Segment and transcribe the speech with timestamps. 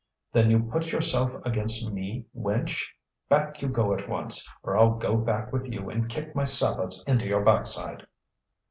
[0.33, 2.87] "Then you put yourself against me, wench?
[3.29, 7.03] Back you go at once, or I'll go back with you and kick my sabots
[7.03, 8.07] into your backside."